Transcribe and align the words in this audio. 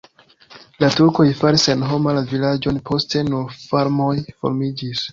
La 0.83 0.89
turkoj 0.95 1.25
faris 1.41 1.67
senhoma 1.69 2.17
la 2.21 2.25
vilaĝon, 2.33 2.83
poste 2.91 3.25
nur 3.31 3.57
farmoj 3.63 4.13
formiĝis. 4.37 5.09